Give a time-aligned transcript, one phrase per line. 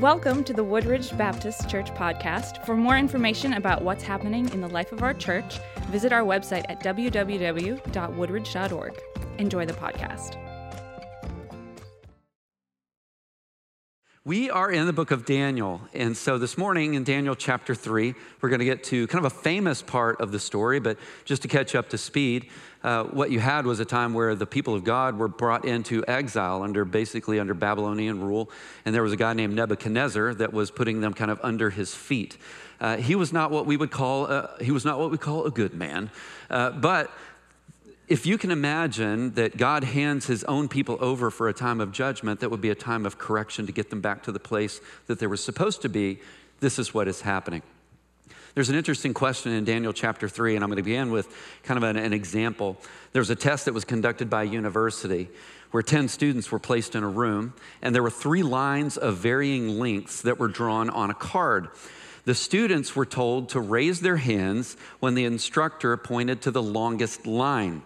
[0.00, 2.64] Welcome to the Woodridge Baptist Church podcast.
[2.64, 5.58] For more information about what's happening in the life of our church,
[5.90, 9.02] visit our website at www.woodridge.org.
[9.36, 10.49] Enjoy the podcast.
[14.30, 15.80] We are in the book of Daniel.
[15.92, 19.32] And so this morning in Daniel chapter 3, we're going to get to kind of
[19.32, 22.46] a famous part of the story, but just to catch up to speed,
[22.84, 26.04] uh, what you had was a time where the people of God were brought into
[26.06, 28.52] exile under basically under Babylonian rule.
[28.84, 31.92] And there was a guy named Nebuchadnezzar that was putting them kind of under his
[31.92, 32.36] feet.
[32.80, 35.44] Uh, he was not what we would call, uh, he was not what we call
[35.44, 36.08] a good man.
[36.48, 37.10] Uh, but
[38.10, 41.92] if you can imagine that God hands his own people over for a time of
[41.92, 44.80] judgment, that would be a time of correction to get them back to the place
[45.06, 46.18] that they were supposed to be,
[46.58, 47.62] this is what is happening.
[48.54, 51.78] There's an interesting question in Daniel chapter 3, and I'm going to begin with kind
[51.78, 52.76] of an, an example.
[53.12, 55.28] There was a test that was conducted by a university
[55.70, 59.78] where 10 students were placed in a room, and there were three lines of varying
[59.78, 61.68] lengths that were drawn on a card.
[62.24, 67.24] The students were told to raise their hands when the instructor pointed to the longest
[67.24, 67.82] line.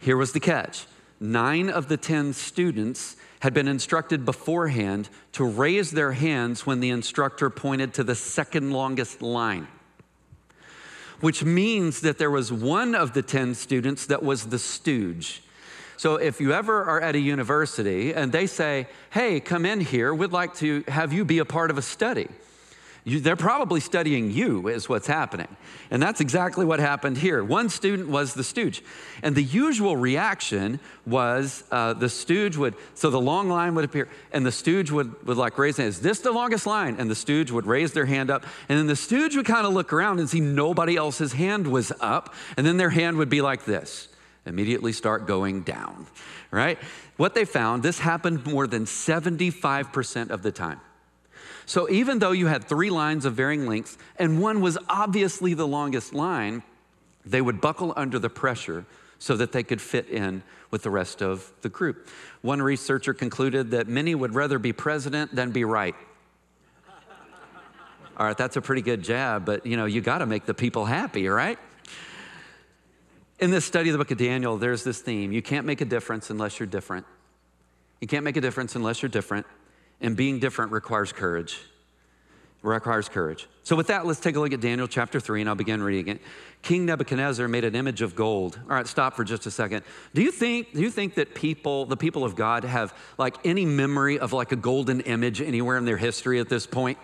[0.00, 0.86] Here was the catch
[1.22, 6.88] nine of the 10 students had been instructed beforehand to raise their hands when the
[6.88, 9.68] instructor pointed to the second longest line,
[11.20, 15.42] which means that there was one of the 10 students that was the stooge.
[15.98, 20.14] So if you ever are at a university and they say, hey, come in here,
[20.14, 22.28] we'd like to have you be a part of a study.
[23.04, 25.48] You, they're probably studying you, is what's happening.
[25.90, 27.42] And that's exactly what happened here.
[27.42, 28.82] One student was the stooge.
[29.22, 34.08] And the usual reaction was uh, the stooge would, so the long line would appear,
[34.32, 36.96] and the stooge would, would like raise hand, is this the longest line?
[36.98, 38.44] And the stooge would raise their hand up.
[38.68, 41.92] And then the stooge would kind of look around and see nobody else's hand was
[42.00, 42.34] up.
[42.58, 44.08] And then their hand would be like this,
[44.44, 46.06] immediately start going down,
[46.50, 46.78] right?
[47.16, 50.80] What they found, this happened more than 75% of the time.
[51.70, 55.68] So even though you had three lines of varying lengths, and one was obviously the
[55.68, 56.64] longest line,
[57.24, 58.84] they would buckle under the pressure
[59.20, 62.08] so that they could fit in with the rest of the group.
[62.42, 65.94] One researcher concluded that many would rather be president than be right.
[68.16, 70.54] All right, that's a pretty good jab, but you know, you got to make the
[70.54, 71.60] people happy, right?
[73.38, 75.30] In this study of the book of Daniel, there's this theme.
[75.30, 77.06] You can't make a difference unless you're different.
[78.00, 79.46] You can't make a difference unless you're different.
[80.00, 81.60] And being different requires courage.
[82.62, 83.48] Requires courage.
[83.62, 86.16] So, with that, let's take a look at Daniel chapter 3, and I'll begin reading
[86.16, 86.20] it.
[86.60, 88.60] King Nebuchadnezzar made an image of gold.
[88.68, 89.82] All right, stop for just a second.
[90.12, 93.64] Do you think, do you think that people, the people of God, have like any
[93.64, 96.98] memory of like a golden image anywhere in their history at this point?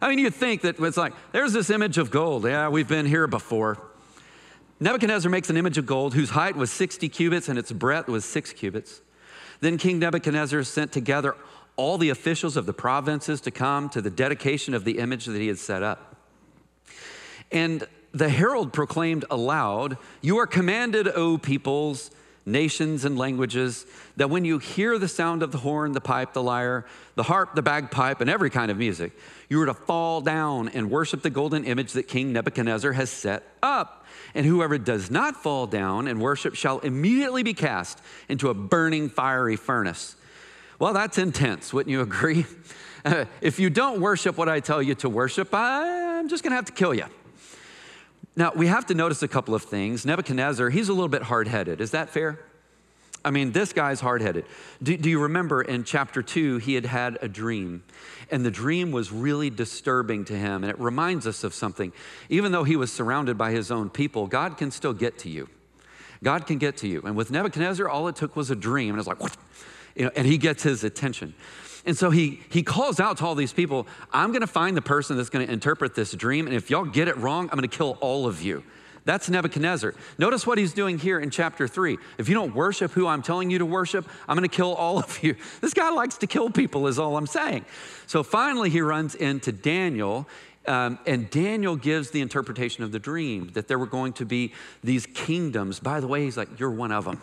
[0.00, 2.44] I mean, you'd think that it's like, there's this image of gold.
[2.44, 3.78] Yeah, we've been here before.
[4.78, 8.24] Nebuchadnezzar makes an image of gold whose height was 60 cubits and its breadth was
[8.24, 9.00] six cubits.
[9.60, 11.36] Then King Nebuchadnezzar sent together
[11.76, 15.40] all the officials of the provinces to come to the dedication of the image that
[15.40, 16.16] he had set up.
[17.50, 22.10] And the herald proclaimed aloud, You are commanded, O peoples,
[22.44, 26.42] nations, and languages, that when you hear the sound of the horn, the pipe, the
[26.42, 26.84] lyre,
[27.14, 29.12] the harp, the bagpipe, and every kind of music,
[29.48, 33.44] you are to fall down and worship the golden image that King Nebuchadnezzar has set
[33.62, 34.04] up.
[34.34, 39.08] And whoever does not fall down and worship shall immediately be cast into a burning
[39.08, 40.16] fiery furnace.
[40.82, 42.44] Well, that's intense, wouldn't you agree?
[43.04, 46.66] Uh, if you don't worship what I tell you to worship, I'm just to have
[46.66, 47.06] to kill you.
[48.36, 50.06] Now, we have to notice a couple of things.
[50.06, 51.80] Nebuchadnezzar, he's a little bit hard headed.
[51.80, 52.38] Is that fair?
[53.24, 54.44] I mean, this guy's hard headed.
[54.80, 57.82] Do, do, you remember in chapter two, he had had a dream,
[58.30, 61.92] and the dream was really disturbing to him, and it reminds us of something.
[62.28, 65.48] Even though he was surrounded by his own people, God can still get to you.
[66.22, 67.02] God can get to you.
[67.04, 69.36] And with Nebuchadnezzar, all it took was a dream, and it's like, what?
[69.94, 71.34] You know, and he gets his attention.
[71.84, 74.82] And so he, he calls out to all these people, I'm going to find the
[74.82, 76.46] person that's going to interpret this dream.
[76.46, 78.62] And if y'all get it wrong, I'm going to kill all of you.
[79.04, 79.94] That's Nebuchadnezzar.
[80.16, 81.98] Notice what he's doing here in chapter three.
[82.18, 84.98] If you don't worship who I'm telling you to worship, I'm going to kill all
[84.98, 85.34] of you.
[85.60, 87.64] This guy likes to kill people, is all I'm saying.
[88.06, 90.28] So finally, he runs into Daniel.
[90.66, 94.52] Um, and Daniel gives the interpretation of the dream that there were going to be
[94.84, 95.80] these kingdoms.
[95.80, 97.20] By the way, he's like, You're one of them.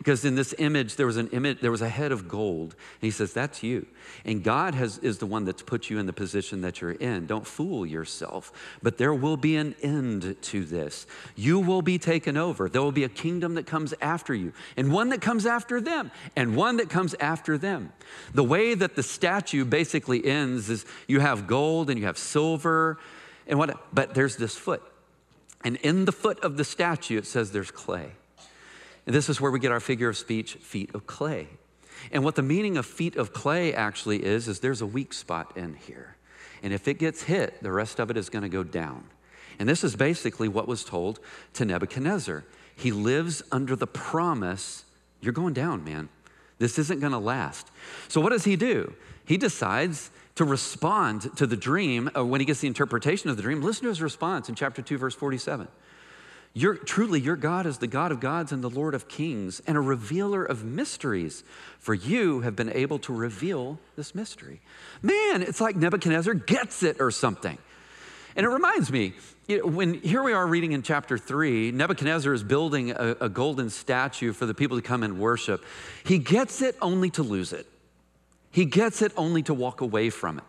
[0.00, 2.70] Because in this image, there was an image, there was a head of gold.
[2.72, 3.84] And he says, That's you.
[4.24, 7.26] And God has, is the one that's put you in the position that you're in.
[7.26, 8.50] Don't fool yourself.
[8.82, 11.06] But there will be an end to this.
[11.36, 12.70] You will be taken over.
[12.70, 16.10] There will be a kingdom that comes after you, and one that comes after them,
[16.34, 17.92] and one that comes after them.
[18.32, 22.98] The way that the statue basically ends is you have gold and you have silver
[23.46, 24.82] and what but there's this foot.
[25.62, 28.12] And in the foot of the statue, it says there's clay.
[29.10, 31.48] And this is where we get our figure of speech, feet of clay.
[32.12, 35.56] And what the meaning of feet of clay actually is, is there's a weak spot
[35.56, 36.14] in here.
[36.62, 39.02] And if it gets hit, the rest of it is going to go down.
[39.58, 41.18] And this is basically what was told
[41.54, 42.44] to Nebuchadnezzar.
[42.76, 44.84] He lives under the promise
[45.20, 46.08] you're going down, man.
[46.60, 47.66] This isn't going to last.
[48.06, 48.94] So, what does he do?
[49.24, 53.42] He decides to respond to the dream uh, when he gets the interpretation of the
[53.42, 53.60] dream.
[53.60, 55.66] Listen to his response in chapter 2, verse 47.
[56.52, 59.76] You're, truly, your God is the God of gods and the Lord of kings and
[59.76, 61.44] a revealer of mysteries,
[61.78, 64.60] for you have been able to reveal this mystery.
[65.00, 67.56] Man, it's like Nebuchadnezzar gets it or something.
[68.34, 69.14] And it reminds me,
[69.48, 74.32] when here we are reading in chapter three, Nebuchadnezzar is building a, a golden statue
[74.32, 75.64] for the people to come and worship.
[76.04, 77.66] He gets it only to lose it,
[78.50, 80.44] he gets it only to walk away from it.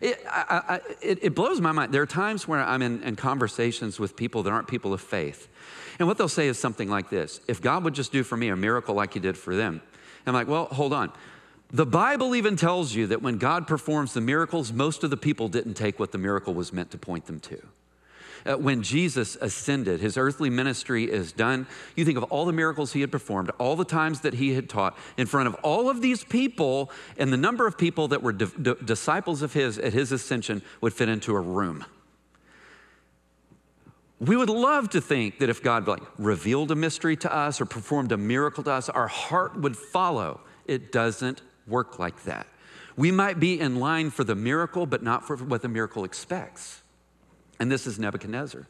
[0.00, 1.92] It, I, I, it, it, blows my mind.
[1.92, 5.48] There are times where I'm in, in conversations with people that aren't people of faith.
[5.98, 8.48] And what they'll say is something like this If God would just do for me
[8.48, 9.82] a miracle like He did for them,
[10.26, 11.12] I'm like, well, hold on.
[11.70, 15.48] The Bible even tells you that when God performs the miracles, most of the people
[15.48, 17.62] didn't take what the miracle was meant to point them to.
[18.44, 21.66] Uh, when Jesus ascended, his earthly ministry is done.
[21.96, 24.68] You think of all the miracles he had performed, all the times that he had
[24.68, 28.32] taught in front of all of these people, and the number of people that were
[28.32, 31.84] di- di- disciples of his at his ascension would fit into a room.
[34.20, 37.66] We would love to think that if God like revealed a mystery to us or
[37.66, 40.40] performed a miracle to us, our heart would follow.
[40.66, 42.46] It doesn't work like that.
[42.96, 46.82] We might be in line for the miracle, but not for what the miracle expects.
[47.60, 48.66] And this is Nebuchadnezzar.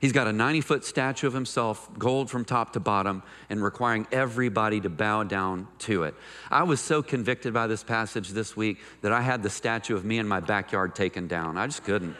[0.00, 4.06] He's got a 90 foot statue of himself, gold from top to bottom, and requiring
[4.10, 6.14] everybody to bow down to it.
[6.50, 10.04] I was so convicted by this passage this week that I had the statue of
[10.04, 11.58] me in my backyard taken down.
[11.58, 12.16] I just couldn't.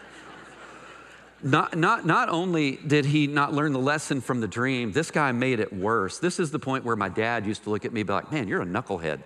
[1.42, 5.32] Not, not, not only did he not learn the lesson from the dream, this guy
[5.32, 6.18] made it worse.
[6.18, 8.30] This is the point where my dad used to look at me and be like,
[8.30, 9.20] man, you're a knucklehead.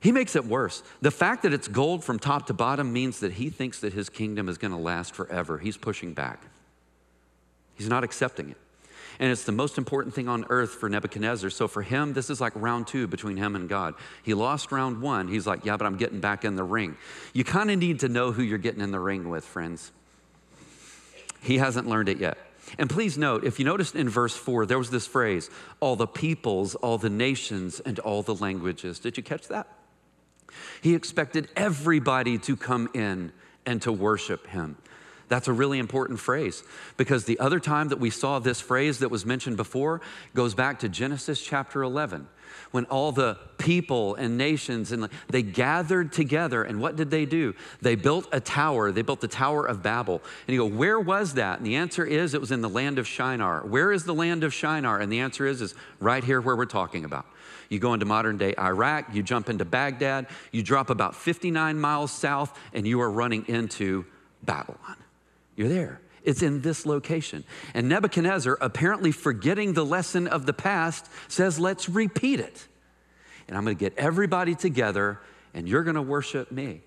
[0.00, 0.82] He makes it worse.
[1.00, 4.08] The fact that it's gold from top to bottom means that he thinks that his
[4.08, 5.58] kingdom is going to last forever.
[5.58, 6.42] He's pushing back,
[7.74, 8.56] he's not accepting it.
[9.20, 11.50] And it's the most important thing on earth for Nebuchadnezzar.
[11.50, 13.94] So for him, this is like round two between him and God.
[14.22, 15.26] He lost round one.
[15.26, 16.96] He's like, yeah, but I'm getting back in the ring.
[17.32, 19.90] You kind of need to know who you're getting in the ring with, friends.
[21.40, 22.38] He hasn't learned it yet.
[22.78, 26.06] And please note, if you noticed in verse four, there was this phrase all the
[26.06, 29.00] peoples, all the nations, and all the languages.
[29.00, 29.66] Did you catch that?
[30.80, 33.32] He expected everybody to come in
[33.66, 34.76] and to worship him.
[35.28, 36.62] That's a really important phrase
[36.96, 40.00] because the other time that we saw this phrase that was mentioned before
[40.34, 42.26] goes back to Genesis chapter 11
[42.70, 47.54] when all the people and nations and they gathered together and what did they do?
[47.82, 48.90] They built a tower.
[48.90, 50.22] They built the tower of babel.
[50.46, 51.58] And you go where was that?
[51.58, 53.66] And the answer is it was in the land of shinar.
[53.66, 54.98] Where is the land of shinar?
[54.98, 57.26] And the answer is is right here where we're talking about
[57.68, 62.12] you go into modern day Iraq, you jump into Baghdad, you drop about 59 miles
[62.12, 64.06] south, and you are running into
[64.42, 64.96] Babylon.
[65.56, 66.00] You're there.
[66.24, 67.44] It's in this location.
[67.74, 72.66] And Nebuchadnezzar, apparently forgetting the lesson of the past, says, Let's repeat it.
[73.46, 75.20] And I'm going to get everybody together,
[75.54, 76.82] and you're going to worship me.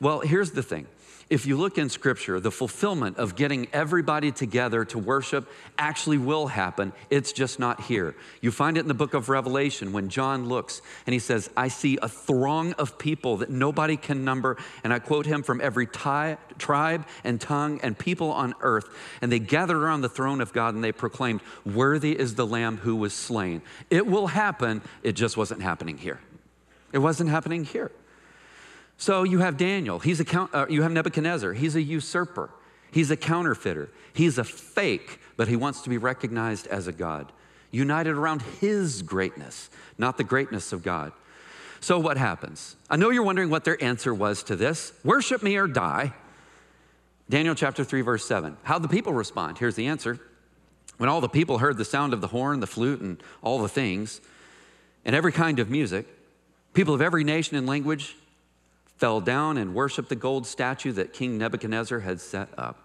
[0.00, 0.86] Well, here's the thing
[1.28, 6.46] if you look in scripture, the fulfillment of getting everybody together to worship actually will
[6.46, 6.92] happen.
[7.10, 8.14] It's just not here.
[8.40, 11.66] You find it in the book of Revelation when John looks and he says, I
[11.66, 14.56] see a throng of people that nobody can number.
[14.84, 18.88] And I quote him from every tribe and tongue and people on earth.
[19.20, 22.76] And they gathered around the throne of God and they proclaimed, Worthy is the Lamb
[22.76, 23.62] who was slain.
[23.90, 24.80] It will happen.
[25.02, 26.20] It just wasn't happening here.
[26.92, 27.90] It wasn't happening here.
[28.98, 32.50] So you have Daniel, he's a, uh, you have Nebuchadnezzar, he's a usurper,
[32.90, 37.30] he's a counterfeiter, he's a fake, but he wants to be recognized as a God,
[37.70, 41.12] united around his greatness, not the greatness of God.
[41.80, 42.76] So what happens?
[42.88, 46.14] I know you're wondering what their answer was to this worship me or die.
[47.28, 48.56] Daniel chapter 3, verse 7.
[48.62, 49.58] How the people respond?
[49.58, 50.18] Here's the answer.
[50.96, 53.68] When all the people heard the sound of the horn, the flute, and all the
[53.68, 54.20] things,
[55.04, 56.06] and every kind of music,
[56.72, 58.16] people of every nation and language
[58.96, 62.78] fell down and worshiped the gold statue that King Nebuchadnezzar had set up.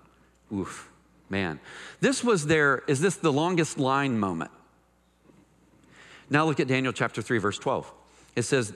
[0.53, 0.89] Oof,
[1.30, 1.60] man.
[2.00, 4.51] This was their, is this the longest line moment?
[6.30, 7.91] Now look at Daniel chapter 3, verse 12.
[8.36, 8.74] It says,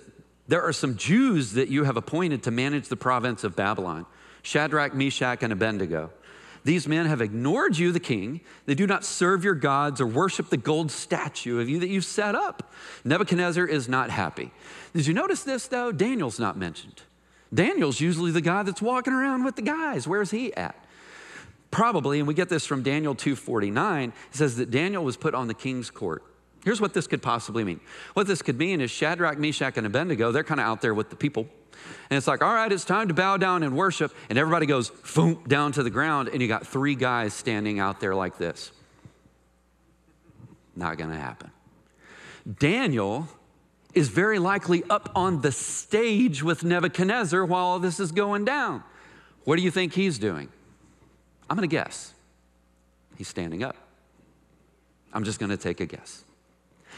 [0.48, 4.06] There are some Jews that you have appointed to manage the province of Babylon
[4.42, 6.12] Shadrach, Meshach, and Abednego.
[6.66, 8.42] These men have ignored you, the king.
[8.66, 12.06] They do not serve your gods or worship the gold statue of you that you've
[12.06, 12.72] set up.
[13.04, 14.52] Nebuchadnezzar is not happy.
[14.94, 15.92] Did you notice this, though?
[15.92, 17.04] Daniel's not mentioned.
[17.54, 20.08] Daniel's usually the guy that's walking around with the guys.
[20.08, 20.76] Where's he at?
[21.72, 25.48] Probably, and we get this from Daniel 2:49, it says that Daniel was put on
[25.48, 26.24] the king's court.
[26.64, 27.80] Here's what this could possibly mean.
[28.14, 31.12] What this could mean is Shadrach, Meshach, and Abednego, they're kind of out there with
[31.12, 31.48] the people.
[32.10, 34.12] And it's like, all right, it's time to bow down and worship.
[34.30, 36.30] And everybody goes, boom, down to the ground.
[36.30, 38.72] And you got three guys standing out there like this.
[40.76, 41.52] Not going to happen.
[42.60, 43.28] Daniel
[43.96, 48.84] is very likely up on the stage with Nebuchadnezzar while all this is going down.
[49.46, 50.50] What do you think he's doing?
[51.50, 52.14] I'm going to guess.
[53.18, 53.76] He's standing up.
[55.14, 56.24] I'm just going to take a guess.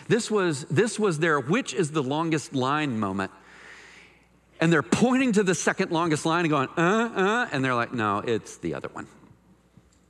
[0.07, 3.31] This was, this was their which is the longest line moment.
[4.59, 7.93] And they're pointing to the second longest line and going, uh, uh, and they're like,
[7.93, 9.07] no, it's the other one.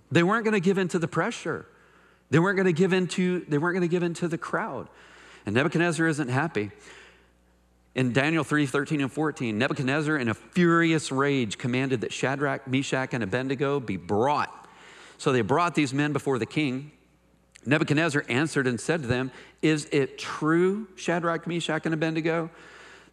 [0.09, 1.65] They weren't going to give in to the pressure.
[2.29, 4.87] They weren't going to give into, they weren't going to give in to the crowd.
[5.47, 6.71] And Nebuchadnezzar isn't happy.
[7.95, 13.13] In Daniel 3 13 and 14, Nebuchadnezzar, in a furious rage, commanded that Shadrach, Meshach,
[13.13, 14.67] and Abednego be brought.
[15.17, 16.91] So they brought these men before the king.
[17.65, 22.49] Nebuchadnezzar answered and said to them, Is it true, Shadrach, Meshach, and Abednego,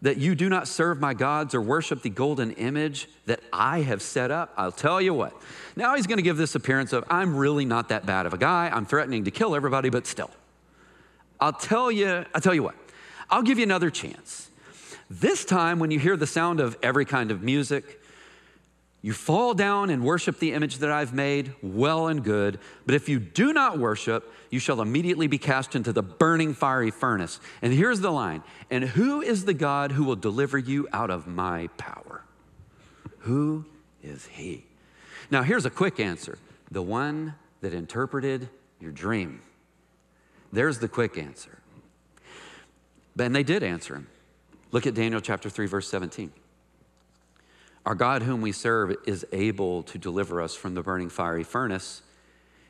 [0.02, 4.02] that you do not serve my gods or worship the golden image that I have
[4.02, 4.52] set up?
[4.56, 5.40] I'll tell you what.
[5.76, 8.38] Now he's going to give this appearance of, I'm really not that bad of a
[8.38, 8.70] guy.
[8.72, 10.30] I'm threatening to kill everybody, but still.
[11.40, 12.74] I'll tell you, I'll tell you what.
[13.30, 14.50] I'll give you another chance.
[15.10, 18.00] This time, when you hear the sound of every kind of music,
[19.02, 22.58] you fall down and worship the image that I've made, well and good.
[22.86, 26.90] But if you do not worship, you shall immediately be cast into the burning fiery
[26.90, 27.38] furnace.
[27.60, 31.26] And here's the line And who is the God who will deliver you out of
[31.26, 32.22] my power?
[33.18, 33.66] Who
[34.02, 34.64] is he?
[35.30, 36.38] Now, here's a quick answer
[36.70, 38.48] the one that interpreted
[38.80, 39.42] your dream.
[40.54, 41.58] There's the quick answer.
[43.18, 44.06] And they did answer him.
[44.70, 46.32] Look at Daniel chapter 3, verse 17.
[47.84, 52.02] Our God, whom we serve, is able to deliver us from the burning fiery furnace,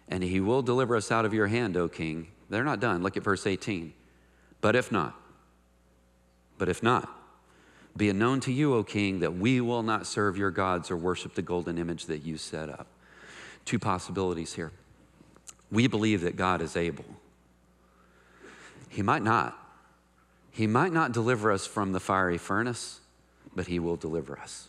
[0.08, 2.28] and he will deliver us out of your hand, O king.
[2.48, 3.02] They're not done.
[3.02, 3.92] Look at verse 18.
[4.62, 5.14] But if not,
[6.56, 7.08] but if not,
[7.98, 10.96] be it known to you, O king, that we will not serve your gods or
[10.96, 12.86] worship the golden image that you set up.
[13.66, 14.72] Two possibilities here.
[15.70, 17.04] We believe that God is able.
[18.94, 19.58] He might not.
[20.50, 23.00] He might not deliver us from the fiery furnace,
[23.54, 24.68] but he will deliver us.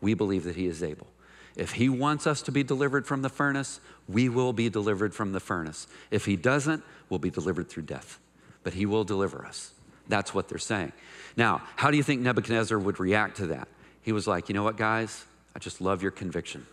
[0.00, 1.06] We believe that He is able.
[1.54, 5.32] If He wants us to be delivered from the furnace, we will be delivered from
[5.32, 5.86] the furnace.
[6.10, 8.18] If He doesn't, we'll be delivered through death.
[8.62, 9.72] But He will deliver us.
[10.08, 10.92] That's what they're saying.
[11.36, 13.68] Now, how do you think Nebuchadnezzar would react to that?
[14.02, 15.24] He was like, you know what, guys?
[15.54, 16.66] I just love your conviction.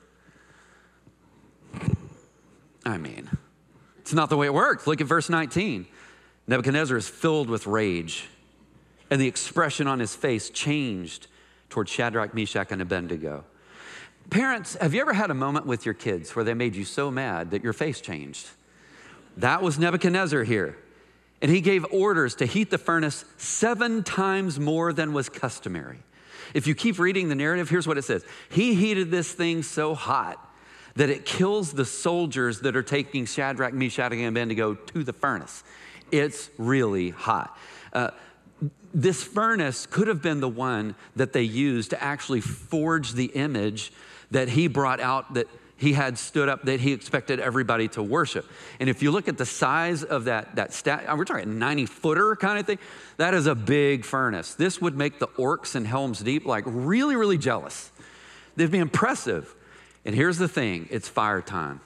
[2.86, 3.30] I mean,
[4.00, 4.86] it's not the way it works.
[4.86, 5.88] Look at verse 19.
[6.48, 8.28] Nebuchadnezzar is filled with rage,
[9.10, 11.28] and the expression on his face changed
[11.70, 13.46] towards Shadrach, Meshach, and Abednego.
[14.30, 17.12] Parents, have you ever had a moment with your kids where they made you so
[17.12, 18.48] mad that your face changed?
[19.38, 20.78] That was Nebuchadnezzar here.
[21.42, 26.00] And he gave orders to heat the furnace seven times more than was customary.
[26.54, 29.94] If you keep reading the narrative, here's what it says He heated this thing so
[29.94, 30.40] hot
[30.96, 35.64] that it kills the soldiers that are taking Shadrach, Meshach, and Abednego to the furnace.
[36.14, 37.58] It's really hot.
[37.92, 38.12] Uh,
[38.94, 43.92] this furnace could have been the one that they used to actually forge the image
[44.30, 48.46] that he brought out that he had stood up that he expected everybody to worship.
[48.80, 52.36] And if you look at the size of that, that stat, we're talking 90 footer
[52.36, 52.78] kind of thing,
[53.18, 54.54] that is a big furnace.
[54.54, 57.92] This would make the orcs in Helm's Deep like really, really jealous.
[58.56, 59.56] They'd be impressive.
[60.06, 61.82] And here's the thing it's fire time.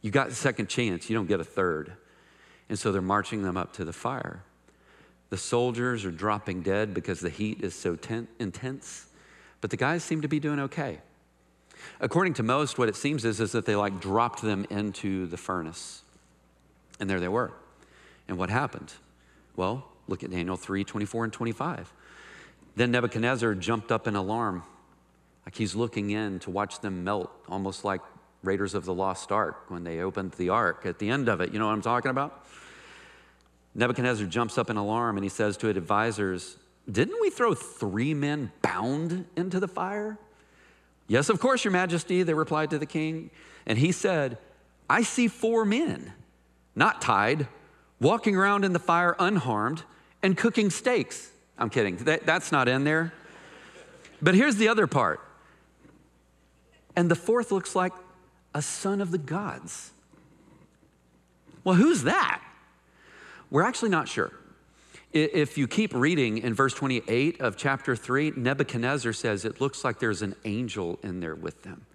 [0.00, 1.92] You got a second chance, you don't get a third.
[2.68, 4.42] And so they're marching them up to the fire.
[5.30, 9.06] The soldiers are dropping dead because the heat is so ten- intense,
[9.60, 10.98] but the guys seem to be doing okay.
[12.00, 15.36] According to most, what it seems is, is that they like dropped them into the
[15.36, 16.02] furnace.
[17.00, 17.52] And there they were.
[18.28, 18.92] And what happened?
[19.56, 21.92] Well, look at Daniel 3 24 and 25.
[22.76, 24.62] Then Nebuchadnezzar jumped up in alarm,
[25.46, 28.00] like he's looking in to watch them melt, almost like
[28.44, 31.52] Raiders of the Lost Ark when they opened the ark at the end of it.
[31.52, 32.46] You know what I'm talking about?
[33.74, 36.56] Nebuchadnezzar jumps up in alarm and he says to his advisors,
[36.90, 40.18] Didn't we throw three men bound into the fire?
[41.06, 43.30] Yes, of course, Your Majesty, they replied to the king.
[43.66, 44.38] And he said,
[44.88, 46.12] I see four men,
[46.74, 47.48] not tied,
[48.00, 49.82] walking around in the fire unharmed
[50.22, 51.30] and cooking steaks.
[51.58, 53.12] I'm kidding, that, that's not in there.
[54.22, 55.20] But here's the other part.
[56.96, 57.92] And the fourth looks like
[58.54, 59.90] a son of the gods.
[61.64, 62.42] Well, who's that?
[63.50, 64.32] We're actually not sure.
[65.12, 70.00] If you keep reading in verse 28 of chapter 3, Nebuchadnezzar says it looks like
[70.00, 71.86] there's an angel in there with them.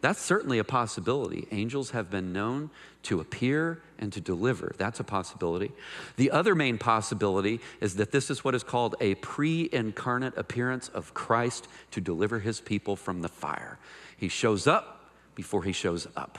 [0.00, 1.46] That's certainly a possibility.
[1.52, 2.70] Angels have been known
[3.04, 4.74] to appear and to deliver.
[4.76, 5.70] That's a possibility.
[6.16, 10.88] The other main possibility is that this is what is called a pre incarnate appearance
[10.88, 13.78] of Christ to deliver his people from the fire.
[14.16, 15.01] He shows up
[15.34, 16.38] before he shows up.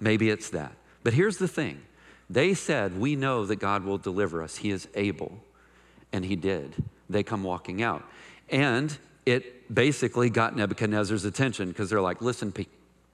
[0.00, 0.72] Maybe it's that.
[1.02, 1.82] But here's the thing
[2.28, 5.38] they said, We know that God will deliver us, He is able.
[6.12, 6.74] And He did.
[7.08, 8.04] They come walking out.
[8.48, 12.66] And it basically got Nebuchadnezzar's attention because they're like, Listen, pe-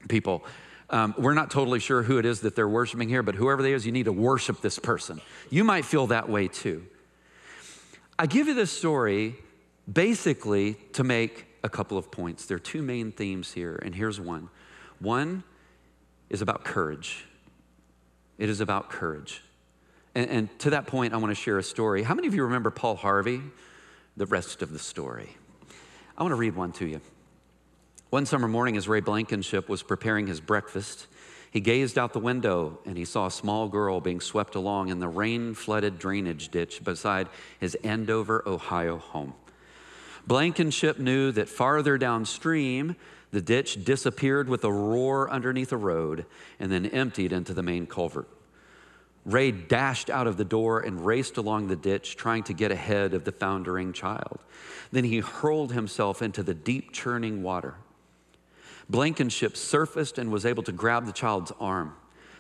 [0.09, 0.45] people,
[0.91, 3.73] um, we're not totally sure who it is that they're worshiping here, but whoever they
[3.73, 5.21] is, you need to worship this person.
[5.51, 6.87] You might feel that way too.
[8.19, 9.37] I give you this story
[9.91, 12.47] basically to make a couple of points.
[12.47, 14.49] There are two main themes here, and here's one.
[15.03, 15.43] One
[16.31, 17.25] is about courage.
[18.39, 19.43] It is about courage.
[20.15, 22.05] And, and to that point, I want to share a story.
[22.05, 23.41] How many of you remember Paul Harvey?
[24.17, 25.37] The rest of the story.
[26.17, 27.01] I want to read one to you.
[28.11, 31.09] One summer morning, as Ray Blankenship was preparing his breakfast,
[31.51, 35.01] he gazed out the window and he saw a small girl being swept along in
[35.01, 37.29] the rain flooded drainage ditch beside
[37.59, 39.35] his Andover, Ohio home.
[40.27, 42.95] Blankenship knew that farther downstream,
[43.33, 46.27] the ditch disappeared with a roar underneath a road
[46.61, 48.29] and then emptied into the main culvert.
[49.25, 53.15] Ray dashed out of the door and raced along the ditch, trying to get ahead
[53.15, 54.41] of the foundering child.
[54.91, 57.77] Then he hurled himself into the deep churning water.
[58.91, 61.95] Blankenship surfaced and was able to grab the child's arm.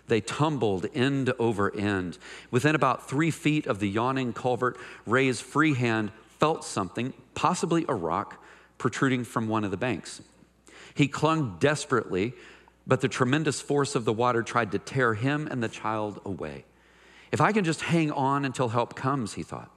[0.08, 2.18] They tumbled end over end.
[2.50, 7.94] Within about three feet of the yawning culvert, Ray's free hand felt something, possibly a
[7.94, 8.44] rock,
[8.76, 10.20] protruding from one of the banks.
[10.94, 12.34] He clung desperately,
[12.86, 16.64] but the tremendous force of the water tried to tear him and the child away.
[17.30, 19.70] If I can just hang on until help comes, he thought.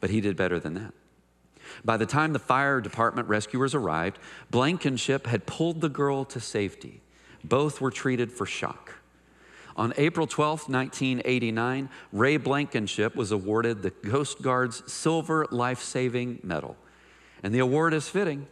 [0.00, 0.92] But he did better than that.
[1.84, 4.18] By the time the fire department rescuers arrived,
[4.50, 7.00] Blankenship had pulled the girl to safety.
[7.42, 8.94] Both were treated for shock.
[9.76, 16.76] On April 12, 1989, Ray Blankenship was awarded the Coast Guard's Silver Life Saving Medal.
[17.42, 18.46] And the award is fitting,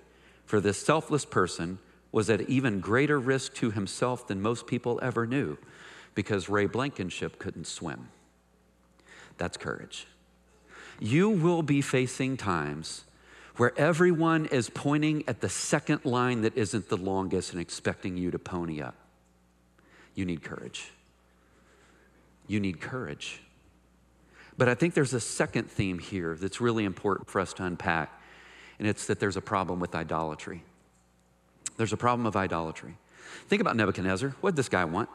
[0.44, 1.78] for this selfless person
[2.12, 5.56] was at even greater risk to himself than most people ever knew
[6.14, 8.08] because Ray Blankenship couldn't swim.
[9.38, 10.06] That's courage.
[11.00, 13.04] You will be facing times
[13.56, 18.30] where everyone is pointing at the second line that isn't the longest and expecting you
[18.30, 18.94] to pony up.
[20.14, 20.92] You need courage.
[22.46, 23.40] You need courage.
[24.58, 28.20] But I think there's a second theme here that's really important for us to unpack,
[28.78, 30.62] and it's that there's a problem with idolatry.
[31.76, 32.96] There's a problem of idolatry.
[33.48, 34.34] Think about Nebuchadnezzar.
[34.40, 35.08] What did this guy want?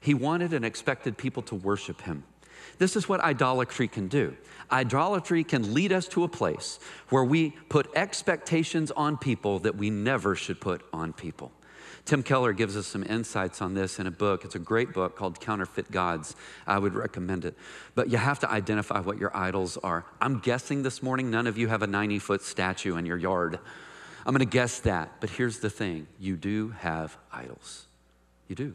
[0.00, 2.24] He wanted and expected people to worship him.
[2.78, 4.36] This is what idolatry can do.
[4.70, 9.90] Idolatry can lead us to a place where we put expectations on people that we
[9.90, 11.52] never should put on people.
[12.04, 14.44] Tim Keller gives us some insights on this in a book.
[14.44, 16.36] It's a great book called Counterfeit Gods.
[16.66, 17.54] I would recommend it.
[17.94, 20.06] But you have to identify what your idols are.
[20.20, 23.58] I'm guessing this morning none of you have a 90 foot statue in your yard.
[24.28, 25.10] I'm going to guess that.
[25.20, 27.86] But here's the thing you do have idols.
[28.46, 28.74] You do.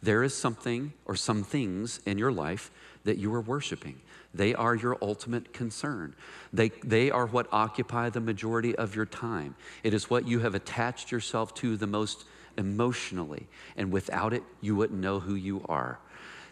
[0.00, 2.70] There is something or some things in your life
[3.02, 4.00] that you are worshiping.
[4.32, 6.14] They are your ultimate concern.
[6.52, 9.56] They, they are what occupy the majority of your time.
[9.82, 12.24] It is what you have attached yourself to the most
[12.56, 13.48] emotionally.
[13.76, 15.98] And without it, you wouldn't know who you are.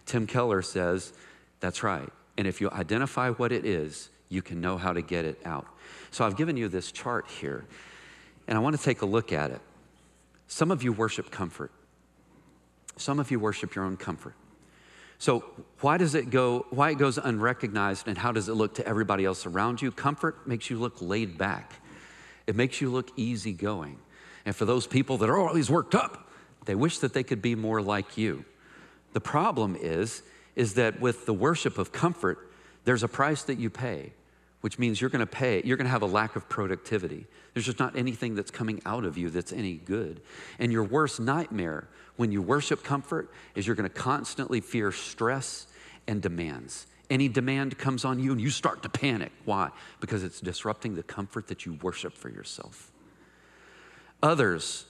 [0.06, 1.12] Tim Keller says,
[1.60, 2.08] that's right.
[2.36, 5.68] And if you identify what it is, you can know how to get it out.
[6.10, 7.64] So I've given you this chart here.
[8.46, 9.60] And I want to take a look at it.
[10.46, 11.70] Some of you worship comfort,
[12.96, 14.34] some of you worship your own comfort.
[15.18, 15.44] So,
[15.80, 19.26] why does it go, why it goes unrecognized, and how does it look to everybody
[19.26, 19.92] else around you?
[19.92, 21.74] Comfort makes you look laid back,
[22.46, 23.98] it makes you look easygoing.
[24.46, 26.30] And for those people that are always worked up,
[26.64, 28.44] they wish that they could be more like you.
[29.12, 30.22] The problem is,
[30.56, 32.50] is that with the worship of comfort,
[32.84, 34.12] there's a price that you pay
[34.60, 37.26] which means you're going to pay, you're going to have a lack of productivity.
[37.54, 40.20] There's just not anything that's coming out of you that's any good.
[40.58, 45.66] And your worst nightmare when you worship comfort is you're going to constantly fear stress
[46.06, 46.86] and demands.
[47.08, 49.32] Any demand comes on you and you start to panic.
[49.44, 49.70] Why?
[50.00, 52.92] Because it's disrupting the comfort that you worship for yourself.
[54.22, 54.86] Others,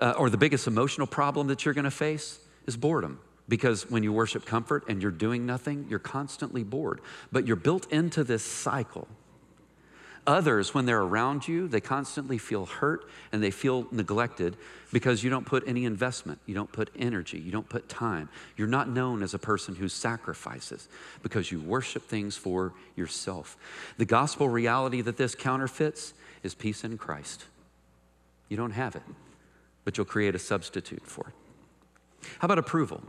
[0.00, 3.20] uh, or the biggest emotional problem that you're going to face is boredom.
[3.48, 7.00] Because when you worship comfort and you're doing nothing, you're constantly bored.
[7.30, 9.08] But you're built into this cycle.
[10.24, 14.56] Others, when they're around you, they constantly feel hurt and they feel neglected
[14.92, 18.28] because you don't put any investment, you don't put energy, you don't put time.
[18.56, 20.88] You're not known as a person who sacrifices
[21.24, 23.56] because you worship things for yourself.
[23.98, 27.46] The gospel reality that this counterfeits is peace in Christ.
[28.48, 29.02] You don't have it,
[29.84, 32.28] but you'll create a substitute for it.
[32.38, 33.02] How about approval?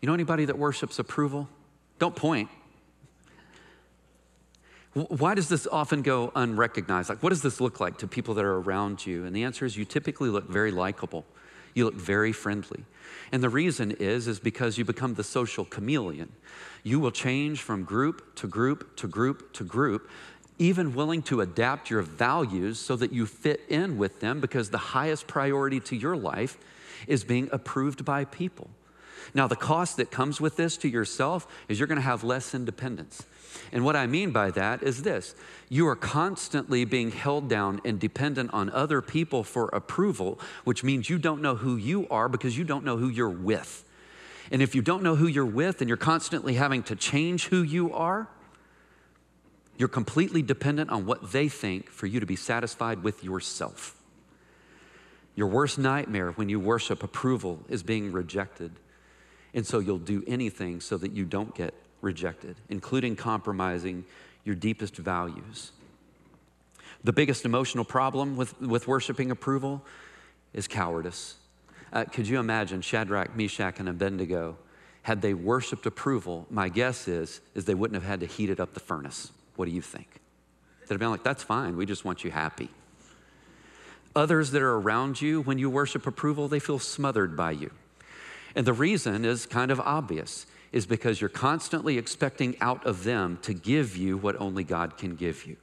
[0.00, 1.48] You know anybody that worships approval?
[1.98, 2.48] Don't point.
[4.92, 7.08] Why does this often go unrecognized?
[7.10, 9.24] Like, what does this look like to people that are around you?
[9.24, 11.24] And the answer is you typically look very likable.
[11.74, 12.84] You look very friendly.
[13.30, 16.32] And the reason is is because you become the social chameleon.
[16.82, 20.10] You will change from group to group to group to group,
[20.58, 24.78] even willing to adapt your values so that you fit in with them because the
[24.78, 26.58] highest priority to your life
[27.06, 28.70] is being approved by people.
[29.34, 32.54] Now, the cost that comes with this to yourself is you're going to have less
[32.54, 33.24] independence.
[33.72, 35.34] And what I mean by that is this
[35.68, 41.08] you are constantly being held down and dependent on other people for approval, which means
[41.08, 43.84] you don't know who you are because you don't know who you're with.
[44.50, 47.62] And if you don't know who you're with and you're constantly having to change who
[47.62, 48.28] you are,
[49.76, 53.96] you're completely dependent on what they think for you to be satisfied with yourself.
[55.36, 58.72] Your worst nightmare when you worship approval is being rejected.
[59.54, 64.04] And so you'll do anything so that you don't get rejected, including compromising
[64.44, 65.72] your deepest values.
[67.02, 69.82] The biggest emotional problem with, with worshiping approval
[70.52, 71.36] is cowardice.
[71.92, 74.56] Uh, could you imagine Shadrach, Meshach, and Abednego?
[75.02, 78.60] Had they worshiped approval, my guess is, is they wouldn't have had to heat it
[78.60, 79.32] up the furnace.
[79.56, 80.20] What do you think?
[80.82, 82.68] They'd have been like, that's fine, we just want you happy.
[84.14, 87.70] Others that are around you, when you worship approval, they feel smothered by you.
[88.54, 93.38] And the reason is kind of obvious is because you're constantly expecting out of them
[93.42, 95.56] to give you what only God can give you.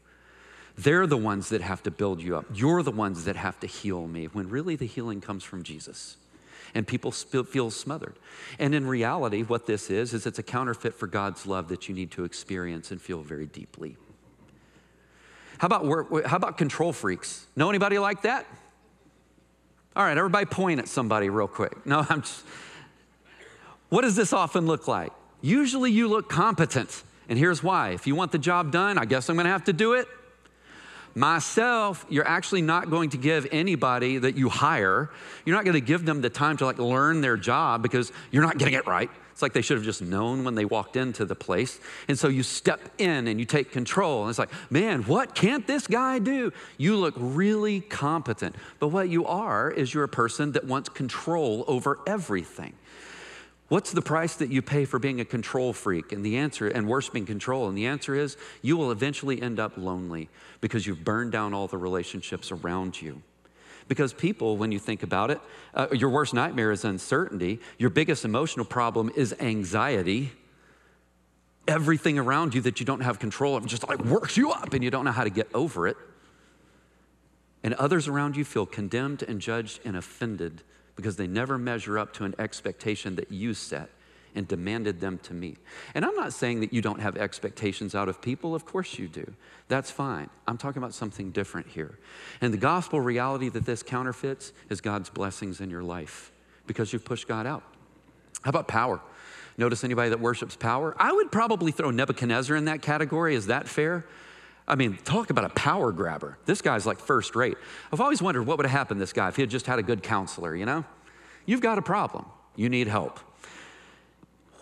[0.78, 2.46] They're the ones that have to build you up.
[2.54, 6.18] You're the ones that have to heal me, when really the healing comes from Jesus.
[6.76, 8.16] And people feel smothered.
[8.60, 11.96] And in reality, what this is, is it's a counterfeit for God's love that you
[11.96, 13.98] need to experience and feel very deeply.
[15.58, 17.48] How about, work, how about control freaks?
[17.56, 18.46] Know anybody like that?
[19.96, 21.84] All right, everybody point at somebody real quick.
[21.86, 22.44] No, I'm just,
[23.90, 25.12] what does this often look like?
[25.42, 27.04] Usually you look competent.
[27.30, 27.90] And here's why.
[27.90, 30.08] If you want the job done, I guess I'm going to have to do it.
[31.16, 35.10] Myself, you're actually not going to give anybody that you hire,
[35.46, 38.44] you're not going to give them the time to like learn their job because you're
[38.44, 39.10] not getting it right.
[39.32, 41.80] It's like they should have just known when they walked into the place.
[42.08, 44.24] And so you step in and you take control.
[44.24, 46.52] And it's like, man, what can't this guy do?
[46.78, 48.56] You look really competent.
[48.80, 52.74] But what you are is you're a person that wants control over everything.
[53.70, 56.14] What's the price that you pay for being a control freak?
[56.14, 59.74] And the answer, and worshiping control, and the answer is you will eventually end up
[59.76, 60.30] lonely
[60.62, 63.22] because you've burned down all the relationships around you.
[63.90, 65.40] Because people, when you think about it,
[65.74, 67.60] uh, your worst nightmare is uncertainty.
[67.78, 70.32] Your biggest emotional problem is anxiety.
[71.68, 74.84] Everything around you that you don't have control of just like works you up and
[74.84, 75.98] you don't know how to get over it.
[77.64, 80.64] And others around you feel condemned and judged and offended
[80.98, 83.90] because they never measure up to an expectation that you set
[84.36, 85.58] and demanded them to meet.
[85.96, 89.08] And I'm not saying that you don't have expectations out of people, of course you
[89.08, 89.34] do.
[89.70, 90.30] That's fine.
[90.46, 91.98] I'm talking about something different here.
[92.42, 96.32] And the gospel reality that this counterfeits is God's blessings in your life
[96.68, 97.64] because you've pushed God out.
[98.44, 99.02] How about power?
[99.58, 100.96] Notice anybody that worships power?
[101.00, 103.34] I would probably throw Nebuchadnezzar in that category.
[103.34, 104.06] Is that fair?
[104.68, 106.38] I mean, talk about a power grabber.
[106.46, 107.58] This guy's like first rate.
[107.92, 109.80] I've always wondered what would have happened to this guy if he had just had
[109.80, 110.84] a good counselor, you know?
[111.46, 112.26] You've got a problem.
[112.56, 113.20] You need help.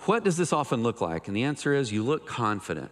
[0.06, 1.28] What does this often look like?
[1.28, 2.92] And the answer is you look confident.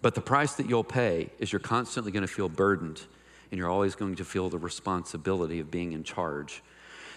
[0.00, 3.02] But the price that you'll pay is you're constantly going to feel burdened
[3.50, 6.62] and you're always going to feel the responsibility of being in charge.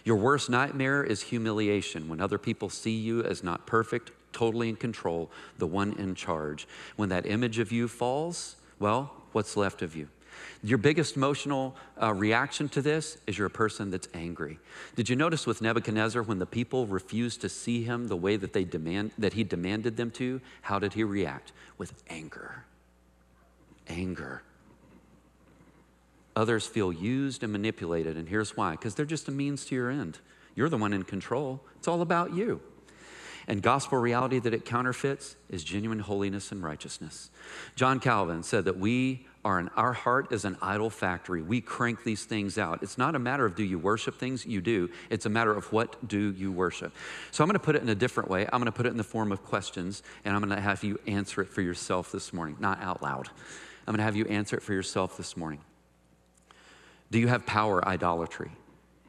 [0.04, 4.76] Your worst nightmare is humiliation when other people see you as not perfect, totally in
[4.76, 6.68] control, the one in charge.
[6.96, 10.10] When that image of you falls, well, what's left of you?
[10.64, 14.60] Your biggest emotional uh, reaction to this is you're a person that's angry.
[14.96, 18.54] Did you notice with Nebuchadnezzar when the people refused to see him the way that
[18.54, 20.42] they demand that he demanded them to?
[20.62, 21.52] How did he react?
[21.78, 22.66] With anger.
[23.88, 24.44] Anger.
[26.36, 29.90] Others feel used and manipulated, and here's why because they're just a means to your
[29.90, 30.20] end.
[30.56, 32.62] You're the one in control, it's all about you.
[33.48, 37.30] And gospel reality that it counterfeits is genuine holiness and righteousness.
[37.76, 41.42] John Calvin said that we are in our heart is an idol factory.
[41.42, 42.84] We crank these things out.
[42.84, 44.46] It's not a matter of do you worship things?
[44.46, 44.90] You do.
[45.10, 46.94] It's a matter of what do you worship.
[47.32, 48.46] So I'm going to put it in a different way.
[48.46, 50.84] I'm going to put it in the form of questions, and I'm going to have
[50.84, 53.30] you answer it for yourself this morning, not out loud.
[53.88, 55.62] I'm going to have you answer it for yourself this morning.
[57.10, 58.52] Do you have power idolatry?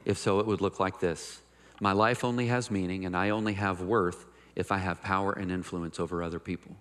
[0.05, 1.43] If so, it would look like this
[1.83, 5.51] My life only has meaning, and I only have worth if I have power and
[5.51, 6.77] influence over other people.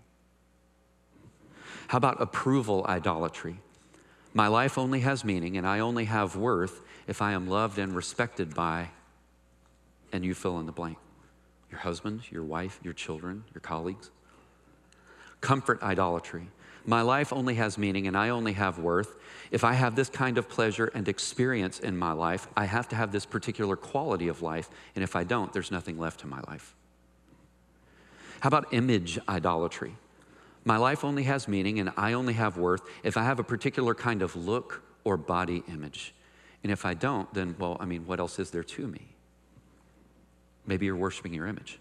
[1.87, 3.57] How about approval idolatry?
[4.35, 7.95] My life only has meaning and I only have worth if I am loved and
[7.95, 8.89] respected by,
[10.13, 10.99] and you fill in the blank.
[11.71, 14.11] your husband, your wife, your children, your colleagues.
[15.39, 16.47] Comfort idolatry.
[16.85, 19.17] My life only has meaning and I only have worth.
[19.51, 22.95] If I have this kind of pleasure and experience in my life, I have to
[22.95, 24.69] have this particular quality of life.
[24.95, 26.73] And if I don't, there's nothing left in my life.
[28.39, 29.95] How about image idolatry?
[30.63, 33.93] My life only has meaning and I only have worth if I have a particular
[33.93, 36.13] kind of look or body image.
[36.63, 39.01] And if I don't, then, well, I mean, what else is there to me?
[40.65, 41.79] Maybe you're worshiping your image.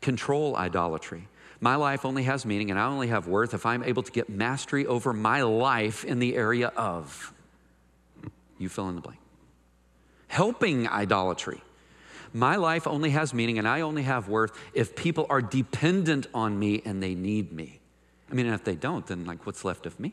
[0.00, 1.28] Control idolatry.
[1.60, 4.28] My life only has meaning and I only have worth if I'm able to get
[4.30, 7.34] mastery over my life in the area of.
[8.58, 9.18] You fill in the blank.
[10.28, 11.62] Helping idolatry.
[12.32, 16.58] My life only has meaning and I only have worth if people are dependent on
[16.58, 17.80] me and they need me.
[18.30, 20.12] I mean, if they don't, then like what's left of me?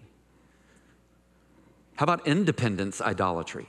[1.95, 3.67] How about independence idolatry?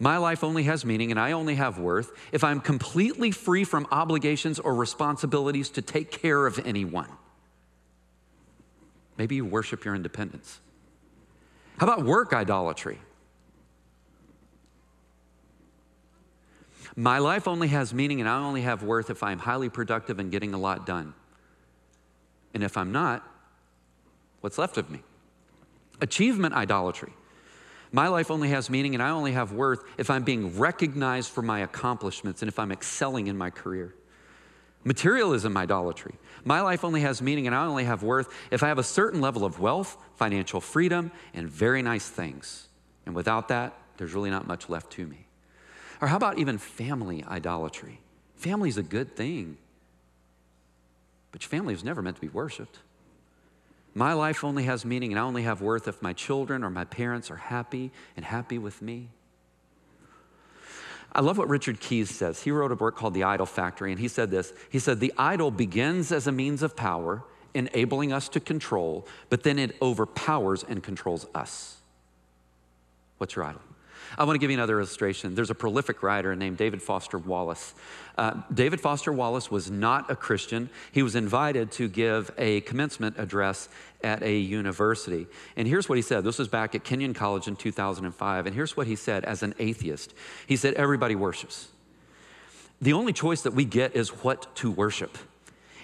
[0.00, 3.86] My life only has meaning and I only have worth if I'm completely free from
[3.90, 7.08] obligations or responsibilities to take care of anyone.
[9.16, 10.60] Maybe you worship your independence.
[11.78, 12.98] How about work idolatry?
[16.96, 20.30] My life only has meaning and I only have worth if I'm highly productive and
[20.30, 21.14] getting a lot done.
[22.52, 23.28] And if I'm not,
[24.40, 25.00] what's left of me?
[26.00, 27.12] Achievement idolatry.
[27.94, 31.42] My life only has meaning and I only have worth if I'm being recognized for
[31.42, 33.94] my accomplishments and if I'm excelling in my career.
[34.82, 36.16] Materialism idolatry.
[36.44, 39.20] My life only has meaning and I only have worth if I have a certain
[39.20, 42.66] level of wealth, financial freedom, and very nice things.
[43.06, 45.28] And without that, there's really not much left to me.
[46.00, 48.00] Or how about even family idolatry?
[48.34, 49.56] Family is a good thing,
[51.30, 52.80] but your family was never meant to be worshiped.
[53.94, 56.84] My life only has meaning and I only have worth if my children or my
[56.84, 59.08] parents are happy and happy with me.
[61.12, 62.42] I love what Richard Keyes says.
[62.42, 65.12] He wrote a book called The Idol Factory, and he said this He said, The
[65.16, 67.22] idol begins as a means of power,
[67.54, 71.76] enabling us to control, but then it overpowers and controls us.
[73.18, 73.60] What's your idol?
[74.16, 75.34] I want to give you another illustration.
[75.34, 77.74] There's a prolific writer named David Foster Wallace.
[78.16, 80.70] Uh, David Foster Wallace was not a Christian.
[80.92, 83.68] He was invited to give a commencement address
[84.02, 85.26] at a university.
[85.56, 86.24] And here's what he said.
[86.24, 88.46] This was back at Kenyon College in 2005.
[88.46, 90.14] And here's what he said as an atheist
[90.46, 91.68] He said, Everybody worships.
[92.80, 95.16] The only choice that we get is what to worship.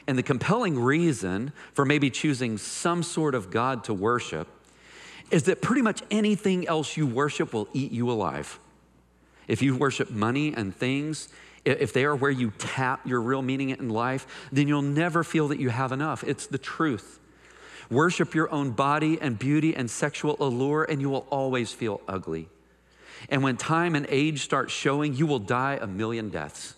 [0.06, 4.48] And the compelling reason for maybe choosing some sort of God to worship
[5.30, 8.58] is that pretty much anything else you worship will eat you alive.
[9.48, 11.28] If you worship money and things,
[11.64, 15.48] if they are where you tap your real meaning in life, then you'll never feel
[15.48, 16.24] that you have enough.
[16.24, 17.18] It's the truth.
[17.90, 22.48] Worship your own body and beauty and sexual allure, and you will always feel ugly.
[23.28, 26.74] And when time and age start showing, you will die a million deaths.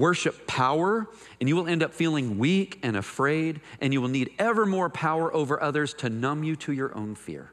[0.00, 1.06] Worship power,
[1.40, 4.88] and you will end up feeling weak and afraid, and you will need ever more
[4.88, 7.50] power over others to numb you to your own fear.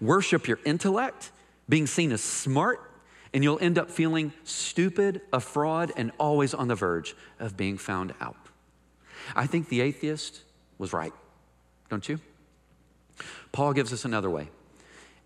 [0.00, 1.32] Worship your intellect,
[1.68, 2.88] being seen as smart,
[3.32, 7.78] and you'll end up feeling stupid, a fraud, and always on the verge of being
[7.78, 8.36] found out.
[9.34, 10.42] I think the atheist
[10.78, 11.12] was right,
[11.90, 12.20] don't you?
[13.50, 14.50] Paul gives us another way.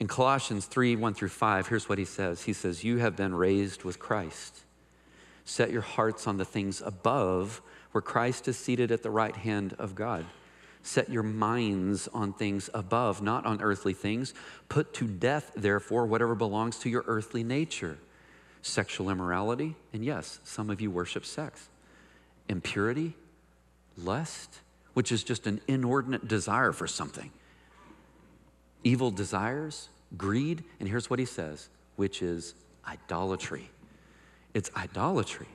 [0.00, 3.34] In Colossians 3 1 through 5, here's what he says He says, You have been
[3.34, 4.62] raised with Christ.
[5.48, 9.74] Set your hearts on the things above, where Christ is seated at the right hand
[9.78, 10.26] of God.
[10.82, 14.34] Set your minds on things above, not on earthly things.
[14.68, 17.96] Put to death, therefore, whatever belongs to your earthly nature
[18.60, 21.70] sexual immorality, and yes, some of you worship sex,
[22.50, 23.14] impurity,
[23.96, 24.60] lust,
[24.92, 27.30] which is just an inordinate desire for something,
[28.84, 32.54] evil desires, greed, and here's what he says, which is
[32.86, 33.70] idolatry.
[34.54, 35.48] It's idolatry.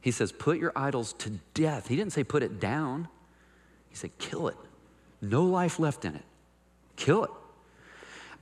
[0.00, 1.88] He says, put your idols to death.
[1.88, 3.08] He didn't say put it down,
[3.88, 4.56] he said, kill it.
[5.22, 6.24] No life left in it.
[6.96, 7.30] Kill it.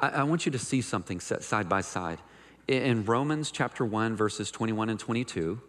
[0.01, 2.19] I, I want you to see something set side by side.
[2.69, 5.61] In Romans chapter 1, verses 21 and 22,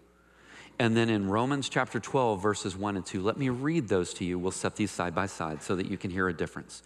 [0.79, 4.25] and then in Romans chapter 12, verses 1 and 2, let me read those to
[4.25, 4.39] you.
[4.39, 6.81] We'll set these side by side so that you can hear a difference.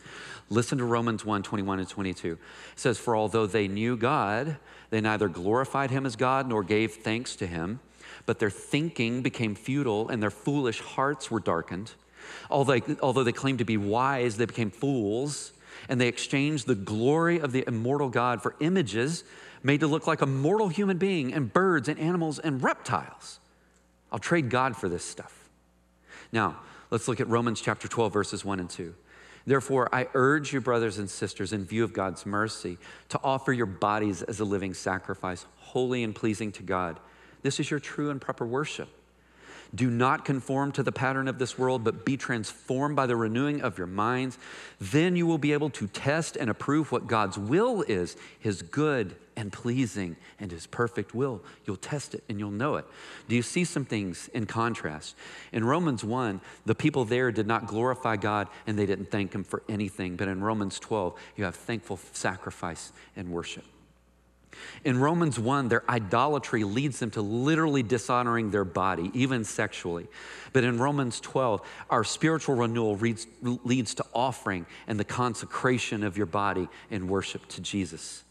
[0.49, 2.33] Listen to Romans 1 21 and 22.
[2.33, 2.39] It
[2.75, 4.57] says, For although they knew God,
[4.89, 7.79] they neither glorified him as God nor gave thanks to him,
[8.25, 11.93] but their thinking became futile and their foolish hearts were darkened.
[12.49, 15.53] Although they, although they claimed to be wise, they became fools
[15.87, 19.23] and they exchanged the glory of the immortal God for images
[19.63, 23.39] made to look like a mortal human being and birds and animals and reptiles.
[24.11, 25.49] I'll trade God for this stuff.
[26.31, 26.59] Now,
[26.91, 28.93] let's look at Romans chapter 12, verses 1 and 2.
[29.45, 32.77] Therefore, I urge you, brothers and sisters, in view of God's mercy,
[33.09, 36.99] to offer your bodies as a living sacrifice, holy and pleasing to God.
[37.43, 38.89] This is your true and proper worship.
[39.75, 43.61] Do not conform to the pattern of this world, but be transformed by the renewing
[43.61, 44.37] of your minds.
[44.79, 49.15] Then you will be able to test and approve what God's will is, his good
[49.35, 51.41] and pleasing and his perfect will.
[51.65, 52.85] You'll test it and you'll know it.
[53.29, 55.15] Do you see some things in contrast?
[55.51, 59.43] In Romans 1, the people there did not glorify God and they didn't thank him
[59.43, 60.15] for anything.
[60.15, 63.63] But in Romans 12, you have thankful sacrifice and worship.
[64.83, 70.07] In Romans 1, their idolatry leads them to literally dishonoring their body, even sexually.
[70.53, 76.25] But in Romans 12, our spiritual renewal leads, to offering and the consecration of your
[76.25, 78.23] body in worship to Jesus.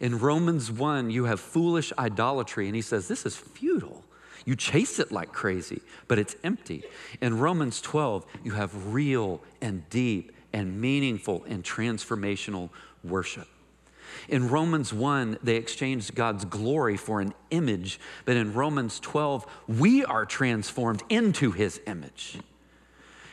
[0.00, 4.04] In Romans 1, you have foolish idolatry, and he says, This is futile.
[4.44, 6.84] You chase it like crazy, but it's empty.
[7.20, 12.70] In Romans 12, you have real and deep and meaningful and transformational
[13.02, 13.48] worship.
[14.28, 20.04] In Romans 1, they exchanged God's glory for an image, but in Romans 12, we
[20.04, 22.38] are transformed into his image.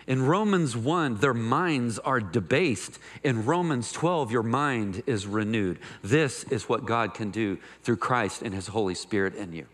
[0.05, 2.99] In Romans 1, their minds are debased.
[3.23, 5.79] In Romans 12, your mind is renewed.
[6.03, 9.65] This is what God can do through Christ and his Holy Spirit in you.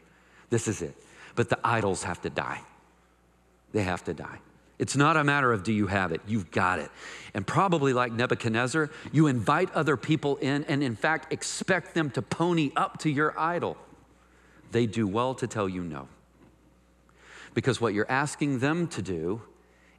[0.50, 0.96] This is it.
[1.36, 2.62] But the idols have to die.
[3.72, 4.40] They have to die.
[4.80, 6.90] It's not a matter of do you have it, you've got it.
[7.34, 12.22] And probably like Nebuchadnezzar, you invite other people in and, in fact, expect them to
[12.22, 13.78] pony up to your idol.
[14.72, 16.08] They do well to tell you no.
[17.54, 19.42] Because what you're asking them to do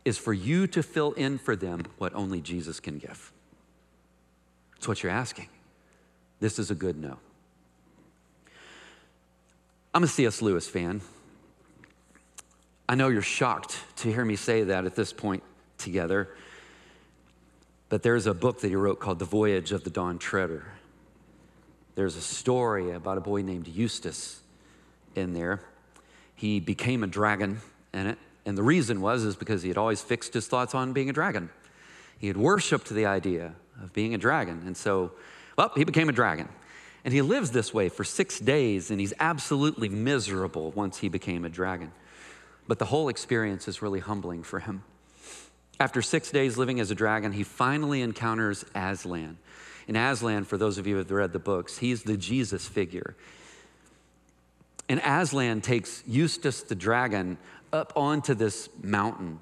[0.05, 3.33] is for you to fill in for them what only Jesus can give.
[4.75, 5.49] That's what you're asking.
[6.41, 7.19] This is a good no.
[9.93, 10.41] I'm a C.S.
[10.41, 11.03] Lewis fan.
[12.91, 15.45] I know you're shocked to hear me say that at this point
[15.79, 16.29] together,
[17.89, 20.67] but there's a book that he wrote called The Voyage of the Dawn Treader.
[21.95, 24.41] There's a story about a boy named Eustace
[25.15, 25.61] in there.
[26.35, 27.61] He became a dragon
[27.95, 30.93] in it, and the reason was is because he had always fixed his thoughts on
[30.93, 31.49] being a dragon.
[32.19, 35.13] He had worshiped the idea of being a dragon, and so,
[35.57, 36.49] well, he became a dragon.
[37.05, 41.45] And he lives this way for six days, and he's absolutely miserable once he became
[41.45, 41.93] a dragon.
[42.71, 44.85] But the whole experience is really humbling for him.
[45.81, 49.39] After six days living as a dragon, he finally encounters Aslan.
[49.89, 53.17] And Aslan, for those of you who have read the books, he's the Jesus figure.
[54.89, 57.39] And Aslan takes Eustace the dragon
[57.73, 59.41] up onto this mountain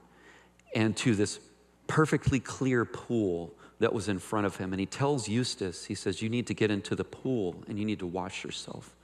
[0.74, 1.38] and to this
[1.86, 4.72] perfectly clear pool that was in front of him.
[4.72, 7.84] And he tells Eustace, he says, You need to get into the pool and you
[7.84, 8.96] need to wash yourself.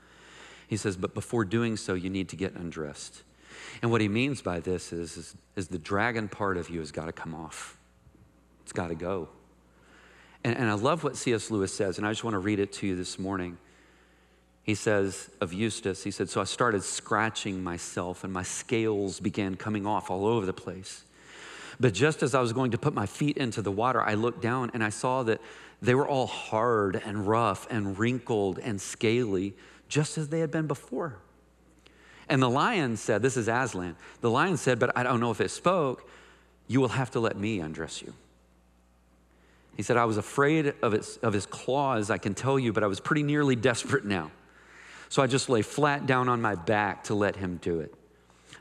[0.67, 3.21] He says, But before doing so, you need to get undressed.
[3.81, 6.91] And what he means by this is, is, is the dragon part of you has
[6.91, 7.77] got to come off.
[8.63, 9.29] It's got to go.
[10.43, 11.51] And, and I love what C.S.
[11.51, 13.57] Lewis says, and I just want to read it to you this morning.
[14.63, 19.55] He says of Eustace, he said, So I started scratching myself, and my scales began
[19.55, 21.03] coming off all over the place.
[21.79, 24.41] But just as I was going to put my feet into the water, I looked
[24.41, 25.41] down and I saw that
[25.81, 29.53] they were all hard and rough and wrinkled and scaly,
[29.89, 31.17] just as they had been before.
[32.27, 33.95] And the lion said, This is Aslan.
[34.21, 36.09] The lion said, But I don't know if it spoke.
[36.67, 38.13] You will have to let me undress you.
[39.77, 42.83] He said, I was afraid of, its, of his claws, I can tell you, but
[42.83, 44.31] I was pretty nearly desperate now.
[45.09, 47.93] So I just lay flat down on my back to let him do it.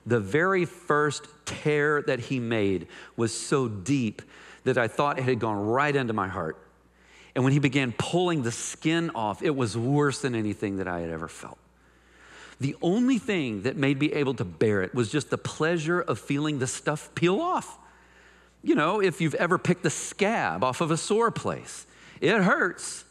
[0.07, 4.21] The very first tear that he made was so deep
[4.65, 6.59] that I thought it had gone right into my heart.
[7.35, 11.01] And when he began pulling the skin off, it was worse than anything that I
[11.01, 11.59] had ever felt.
[12.61, 16.19] The only thing that made me able to bear it was just the pleasure of
[16.19, 17.79] feeling the stuff peel off.
[18.63, 21.87] You know, if you've ever picked the scab off of a sore place,
[22.21, 23.05] it hurts,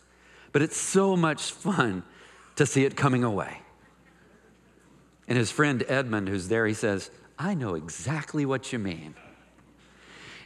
[0.51, 2.03] but it's so much fun
[2.55, 3.59] to see it coming away.
[5.27, 9.15] And his friend Edmund, who's there, he says, I know exactly what you mean.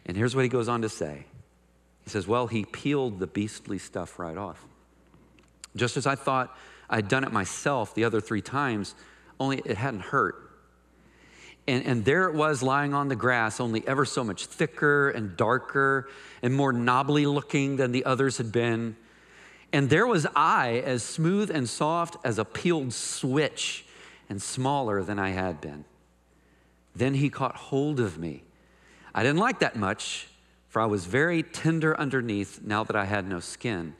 [0.06, 1.26] And here's what he goes on to say
[2.04, 4.66] He says, Well, he peeled the beastly stuff right off.
[5.76, 6.56] Just as I thought
[6.90, 8.96] I'd done it myself the other three times,
[9.40, 10.48] only it hadn't hurt.
[11.68, 15.36] And, and there it was lying on the grass, only ever so much thicker and
[15.36, 16.08] darker
[16.42, 18.96] and more knobbly looking than the others had been.
[19.74, 23.86] And there was I, as smooth and soft as a peeled switch
[24.30, 25.84] and smaller than I had been.
[26.96, 28.44] Then he caught hold of me.
[29.14, 30.28] I didn't like that much,
[30.70, 33.96] for I was very tender underneath now that I had no skin.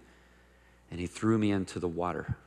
[0.90, 2.38] And he threw me into the water.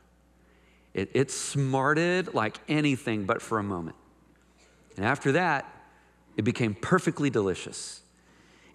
[0.93, 3.95] It, it smarted like anything but for a moment.
[4.97, 5.65] And after that,
[6.35, 8.01] it became perfectly delicious.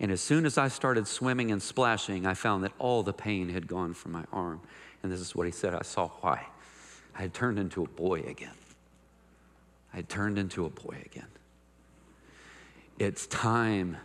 [0.01, 3.49] And as soon as I started swimming and splashing, I found that all the pain
[3.49, 4.61] had gone from my arm.
[5.03, 6.47] And this is what he said I saw why.
[7.15, 8.51] I had turned into a boy again.
[9.93, 11.29] I had turned into a boy again.
[12.99, 13.97] It's time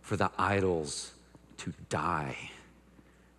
[0.00, 1.12] for the idols
[1.58, 2.36] to die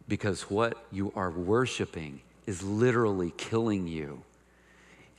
[0.07, 4.23] because what you are worshiping is literally killing you.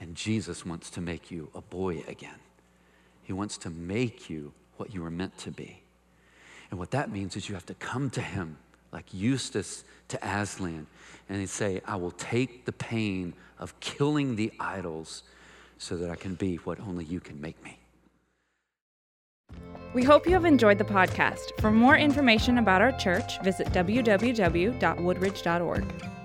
[0.01, 2.39] And Jesus wants to make you a boy again.
[3.23, 5.83] He wants to make you what you were meant to be.
[6.71, 8.57] And what that means is you have to come to Him
[8.93, 10.87] like Eustace to Aslan
[11.29, 15.23] and say, I will take the pain of killing the idols
[15.79, 17.79] so that I can be what only you can make me.
[19.95, 21.61] We hope you have enjoyed the podcast.
[21.61, 26.22] For more information about our church, visit www.woodridge.org.